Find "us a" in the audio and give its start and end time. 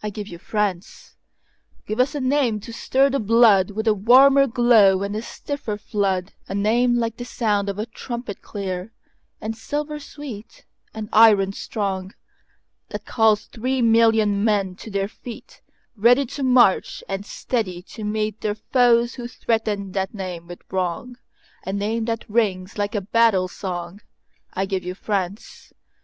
1.98-2.20